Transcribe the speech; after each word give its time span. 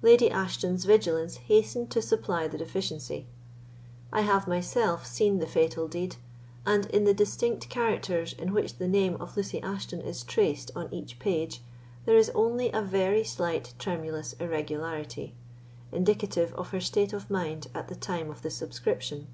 Lady 0.00 0.30
Ashton's 0.30 0.86
vigilance 0.86 1.36
hastened 1.36 1.90
to 1.90 2.00
supply 2.00 2.48
the 2.48 2.56
deficiency. 2.56 3.26
I 4.10 4.22
have 4.22 4.48
myself 4.48 5.04
seen 5.06 5.36
the 5.38 5.46
fatal 5.46 5.86
deed, 5.86 6.16
and 6.64 6.86
in 6.86 7.04
the 7.04 7.12
distinct 7.12 7.68
characters 7.68 8.32
in 8.32 8.54
which 8.54 8.78
the 8.78 8.88
name 8.88 9.18
of 9.20 9.36
Lucy 9.36 9.60
Ashton 9.60 10.00
is 10.00 10.22
traced 10.22 10.70
on 10.74 10.88
each 10.94 11.18
page 11.18 11.60
there 12.06 12.16
is 12.16 12.30
only 12.30 12.72
a 12.72 12.80
very 12.80 13.22
slight 13.22 13.74
tremulous 13.78 14.32
irregularity, 14.40 15.34
indicative 15.92 16.54
of 16.54 16.70
her 16.70 16.80
state 16.80 17.12
of 17.12 17.28
mind 17.28 17.66
at 17.74 17.88
the 17.88 17.96
time 17.96 18.30
of 18.30 18.40
the 18.40 18.50
subscription. 18.50 19.26